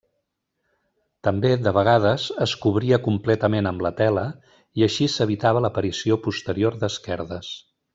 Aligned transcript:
També, 1.27 1.51
de 1.65 1.73
vegades, 1.79 2.25
es 2.47 2.55
cobria 2.65 2.99
completament 3.09 3.71
amb 3.73 3.87
la 3.89 3.95
tela 4.03 4.27
i 4.81 4.89
així 4.89 5.11
s'evitava 5.19 5.67
l'aparició 5.67 6.23
posterior 6.29 6.85
d'esquerdes. 6.85 7.57